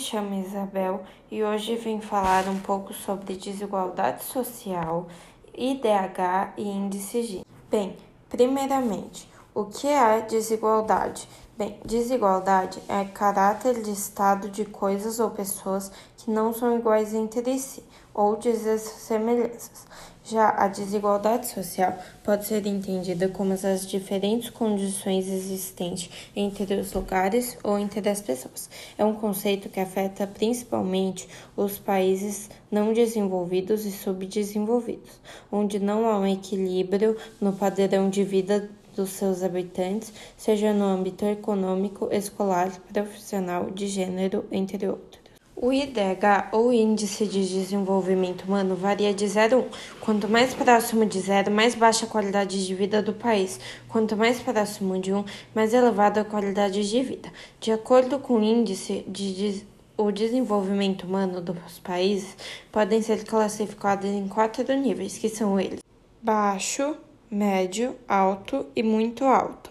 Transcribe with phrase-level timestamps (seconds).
[0.00, 5.06] chamo Isabel e hoje vim falar um pouco sobre desigualdade social,
[5.54, 7.44] IDH e índice Gini.
[7.70, 7.96] Bem,
[8.28, 11.28] primeiramente, o que é desigualdade?
[11.58, 17.58] Bem, desigualdade é caráter de estado de coisas ou pessoas que não são iguais entre
[17.58, 17.82] si
[18.14, 19.86] ou dessemelhanças.
[20.24, 27.58] Já a desigualdade social pode ser entendida como as diferentes condições existentes entre os lugares
[27.64, 28.70] ou entre as pessoas.
[28.96, 35.20] É um conceito que afeta principalmente os países não desenvolvidos e subdesenvolvidos,
[35.50, 41.24] onde não há um equilíbrio no padrão de vida dos seus habitantes, seja no âmbito
[41.24, 45.20] econômico, escolar, profissional, de gênero, entre outros.
[45.62, 49.64] O IDH, ou Índice de Desenvolvimento Humano, varia de 0 a 1.
[50.00, 53.60] Quanto mais próximo de zero, mais baixa a qualidade de vida do país.
[53.86, 55.22] Quanto mais próximo de 1,
[55.54, 57.30] mais elevada a qualidade de vida.
[57.60, 59.62] De acordo com o Índice de
[59.98, 62.34] o desenvolvimento humano dos países
[62.72, 65.80] podem ser classificados em quatro níveis, que são eles:
[66.22, 66.96] baixo,
[67.30, 69.70] médio, alto e muito alto.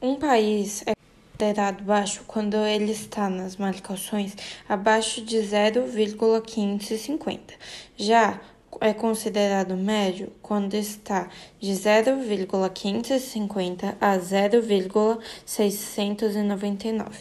[0.00, 0.92] Um país é
[1.32, 4.36] considerado baixo quando ele está nas marcações
[4.68, 7.54] abaixo de 0,550.
[7.96, 8.40] Já
[8.80, 11.28] é considerado médio quando está
[11.60, 17.18] de 0,550 a 0,699.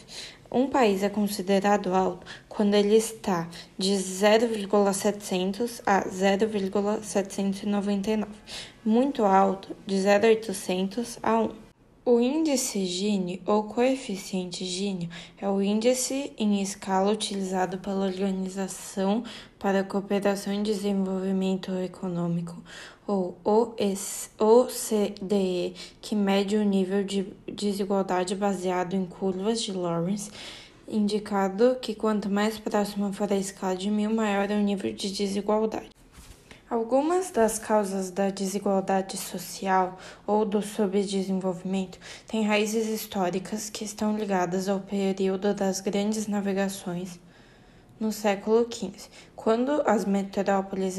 [0.53, 8.25] Um país é considerado alto quando ele está de 0,700 a 0,799.
[8.83, 11.70] Muito alto de 0,800 a 1.
[12.03, 15.07] O índice Gini, ou coeficiente Gini,
[15.39, 19.23] é o índice em escala utilizado pela Organização
[19.59, 22.57] para a Cooperação e Desenvolvimento Econômico,
[23.05, 23.37] ou
[24.39, 30.31] OCDE, que mede o nível de desigualdade baseado em curvas de Lawrence,
[30.87, 35.11] indicando que quanto mais próxima for a escala de mil, maior é o nível de
[35.11, 36.00] desigualdade.
[36.71, 44.69] Algumas das causas da desigualdade social ou do subdesenvolvimento têm raízes históricas que estão ligadas
[44.69, 47.19] ao período das grandes navegações
[47.99, 50.97] no século XV, quando as metrópoles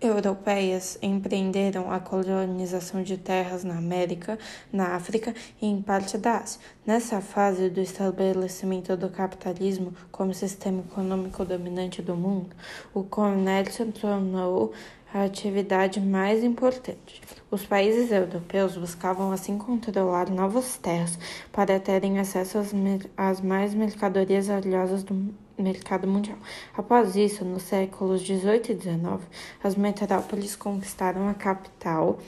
[0.00, 4.38] europeias empreenderam a colonização de terras na América,
[4.72, 6.60] na África e em parte da Ásia.
[6.86, 12.56] Nessa fase do estabelecimento do capitalismo como sistema econômico dominante do mundo,
[12.94, 14.72] o comércio tornou
[15.12, 17.20] a atividade mais importante.
[17.50, 21.18] Os países europeus buscavam assim controlar novas terras
[21.50, 22.72] para terem acesso às,
[23.16, 26.38] às mais mercadorias valiosas do mercado mundial.
[26.76, 29.24] Após isso, nos séculos 18 e 19,
[29.62, 32.18] as metrópoles conquistaram a capital,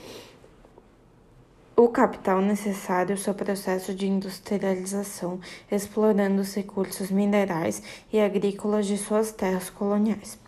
[1.75, 5.39] o capital necessário ao seu processo de industrialização,
[5.71, 10.42] explorando os recursos minerais e agrícolas de suas terras coloniais.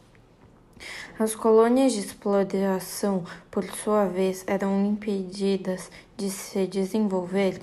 [1.17, 7.59] As colônias de exploração, por sua vez, eram impedidas de se desenvolver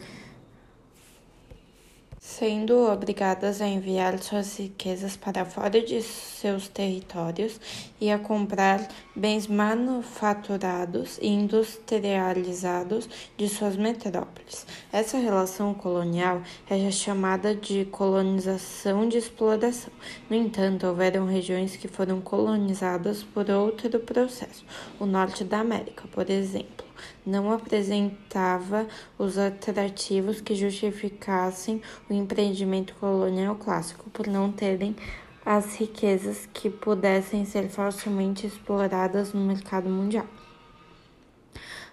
[2.24, 7.60] sendo obrigadas a enviar suas riquezas para fora de seus territórios
[8.00, 14.64] e a comprar bens manufaturados e industrializados de suas metrópoles.
[14.92, 19.92] Essa relação colonial é chamada de colonização de exploração.
[20.30, 24.64] No entanto, houveram regiões que foram colonizadas por outro processo.
[25.00, 26.91] O norte da América, por exemplo
[27.24, 28.86] não apresentava
[29.18, 34.96] os atrativos que justificassem o empreendimento colonial clássico, por não terem
[35.44, 40.26] as riquezas que pudessem ser facilmente exploradas no mercado mundial.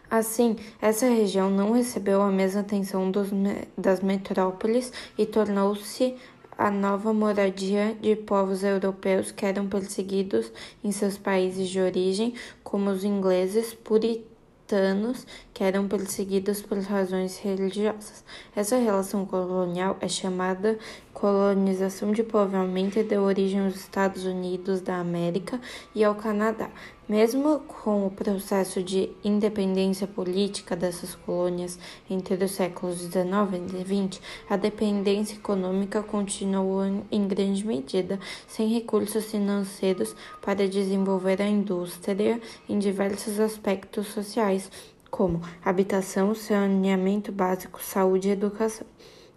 [0.09, 3.29] Assim, essa região não recebeu a mesma atenção dos,
[3.77, 6.15] das metrópoles e tornou-se
[6.57, 10.51] a nova moradia de povos europeus que eram perseguidos
[10.83, 12.33] em seus países de origem,
[12.63, 14.28] como os ingleses, puritanos
[14.69, 18.23] cristãos que eram perseguidos por razões religiosas.
[18.55, 20.77] Essa relação colonial é chamada
[21.11, 25.59] colonização de povoamento e deu origem aos Estados Unidos da América
[25.95, 26.69] e ao Canadá.
[27.09, 34.21] Mesmo com o processo de independência política dessas colônias entre os séculos XIX e XX,
[34.47, 42.39] a dependência econômica continuou em grande medida, sem recursos financeiros para desenvolver a indústria
[42.69, 44.69] em diversos aspectos sociais,
[45.09, 48.85] como habitação, saneamento básico, saúde e educação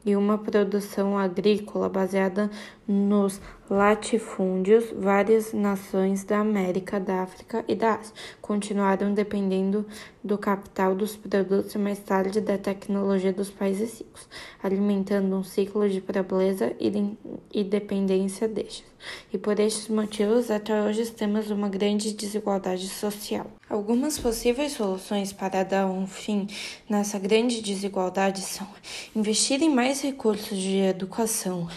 [0.05, 2.51] e uma produção agrícola baseada
[2.87, 3.41] nos
[3.71, 9.87] latifúndios, várias nações da América, da África e da Ásia continuaram dependendo
[10.23, 14.29] do capital dos produtos e mais tarde da tecnologia dos países ricos,
[14.63, 18.85] alimentando um ciclo de pobreza e dependência destes.
[19.33, 23.51] E por estes motivos, até hoje temos uma grande desigualdade social.
[23.69, 26.47] Algumas possíveis soluções para dar um fim
[26.89, 28.69] nessa grande desigualdade são
[29.17, 31.69] investir em mais recursos de educação,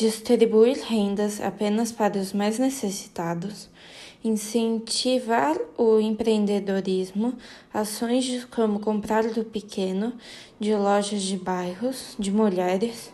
[0.00, 3.68] distribuir rendas apenas para os mais necessitados,
[4.24, 7.34] incentivar o empreendedorismo,
[7.72, 10.14] ações como comprar do pequeno,
[10.58, 13.12] de lojas de bairros, de mulheres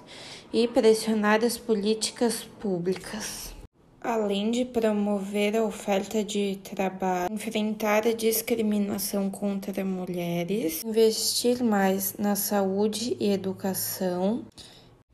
[0.53, 3.53] e pressionar as políticas públicas.
[4.01, 12.37] Além de promover a oferta de trabalho, enfrentar a discriminação contra mulheres, investir mais na
[12.37, 14.45] saúde e educação,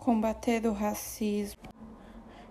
[0.02, 1.62] combater o racismo,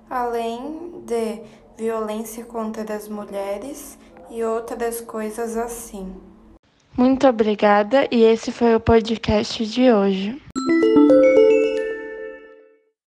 [0.10, 1.42] além de
[1.78, 4.00] violência contra as mulheres
[4.30, 6.16] e outras coisas assim.
[6.98, 10.42] Muito obrigada e esse foi o podcast de hoje.